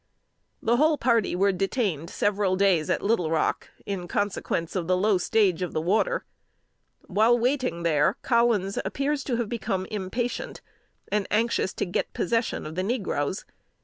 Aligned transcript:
The 0.63 0.77
whole 0.77 0.97
party 0.97 1.35
were 1.35 1.51
detained 1.51 2.09
several 2.09 2.55
days 2.55 2.89
at 2.89 3.03
Little 3.03 3.29
Rock 3.29 3.69
in 3.85 4.07
consequence 4.07 4.75
of 4.75 4.87
the 4.87 4.97
low 4.97 5.19
stage 5.19 5.61
of 5.61 5.75
water. 5.75 6.25
While 7.05 7.37
waiting 7.37 7.85
here, 7.85 8.17
Collins 8.23 8.79
appears 8.83 9.23
to 9.25 9.35
have 9.35 9.47
become 9.47 9.85
impatient, 9.91 10.61
and 11.11 11.27
anxious 11.29 11.71
to 11.75 11.85
get 11.85 12.13
possession 12.15 12.65
of 12.65 12.73
the 12.73 12.81
negroes. 12.81 13.45